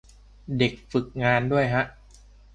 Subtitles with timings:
[0.57, 1.83] เด็กฝึกงานด้วยฮะ